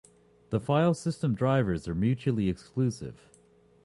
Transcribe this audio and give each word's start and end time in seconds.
The 0.49 0.59
filesystem 0.59 1.35
drivers 1.35 1.87
are 1.87 1.93
mutually 1.93 2.49
exclusive. 2.49 3.29